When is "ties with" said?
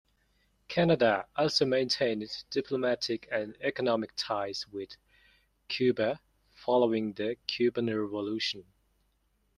4.15-4.97